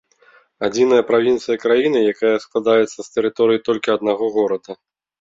[0.67, 4.71] Адзіная правінцыя краіны, якая складаецца з тэрыторыі толькі аднаго горада.